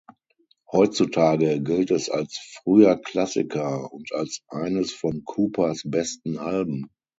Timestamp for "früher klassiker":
2.55-3.93